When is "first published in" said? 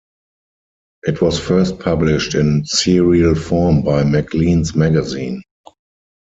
1.39-2.65